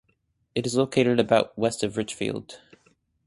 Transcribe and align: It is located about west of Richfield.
It 0.55 0.65
is 0.65 0.73
located 0.75 1.19
about 1.19 1.55
west 1.55 1.83
of 1.83 1.95
Richfield. 1.95 2.57